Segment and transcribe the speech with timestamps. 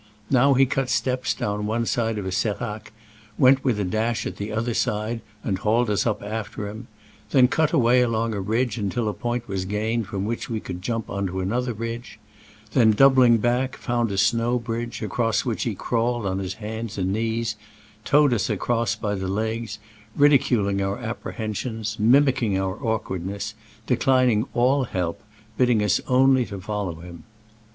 [0.31, 2.91] Now he cut steps down one side of a serac,
[3.37, 6.87] went with a dash at the other side, and hauled us up after him;
[7.29, 10.81] then cut away along a ridge until a point was gained from which we could
[10.81, 12.17] jump on to another ridge;
[12.71, 17.55] then, doubling back, found a snow bridge, across which he crawled on hands and knees,
[18.03, 19.77] towed us across by the legs,
[20.15, 23.53] ridiculing our apprehensions, mimicking our awkwardness,
[23.85, 25.21] declining all help,
[25.59, 27.23] bidding us only to follow him.